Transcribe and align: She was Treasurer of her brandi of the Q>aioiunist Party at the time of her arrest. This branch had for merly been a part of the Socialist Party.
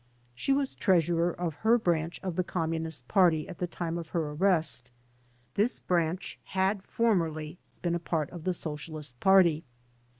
She 0.33 0.51
was 0.51 0.73
Treasurer 0.73 1.31
of 1.31 1.53
her 1.57 1.77
brandi 1.77 2.19
of 2.23 2.35
the 2.35 2.43
Q>aioiunist 2.43 3.07
Party 3.07 3.47
at 3.47 3.59
the 3.59 3.67
time 3.67 3.99
of 3.99 4.07
her 4.07 4.31
arrest. 4.31 4.89
This 5.53 5.77
branch 5.77 6.39
had 6.45 6.81
for 6.81 7.15
merly 7.15 7.57
been 7.83 7.93
a 7.93 7.99
part 7.99 8.31
of 8.31 8.43
the 8.43 8.53
Socialist 8.55 9.19
Party. 9.19 9.63